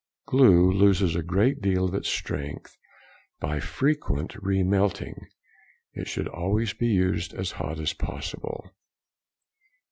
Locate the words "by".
3.39-3.59